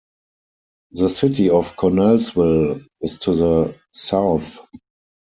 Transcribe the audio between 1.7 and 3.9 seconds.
Connellsville is to the